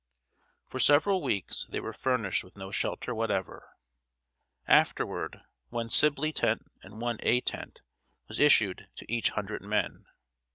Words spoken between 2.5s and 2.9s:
no